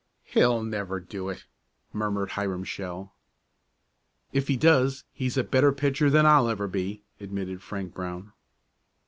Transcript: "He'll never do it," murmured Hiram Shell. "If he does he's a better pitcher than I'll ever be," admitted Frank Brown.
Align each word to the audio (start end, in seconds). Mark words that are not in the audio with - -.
"He'll 0.23 0.63
never 0.63 0.99
do 0.99 1.29
it," 1.29 1.45
murmured 1.93 2.31
Hiram 2.31 2.63
Shell. 2.63 3.13
"If 4.33 4.47
he 4.47 4.57
does 4.57 5.03
he's 5.13 5.37
a 5.37 5.43
better 5.43 5.71
pitcher 5.71 6.09
than 6.09 6.25
I'll 6.25 6.49
ever 6.49 6.67
be," 6.67 7.03
admitted 7.19 7.61
Frank 7.61 7.93
Brown. 7.93 8.33